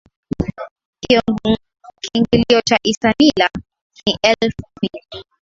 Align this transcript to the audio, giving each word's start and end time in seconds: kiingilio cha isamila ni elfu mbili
kiingilio 2.01 2.61
cha 2.61 2.79
isamila 2.83 3.49
ni 4.07 4.17
elfu 4.21 4.63
mbili 4.77 5.25